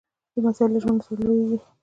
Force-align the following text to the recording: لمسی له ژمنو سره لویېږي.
لمسی 0.35 0.63
له 0.73 0.77
ژمنو 0.83 1.05
سره 1.07 1.21
لویېږي. 1.27 1.57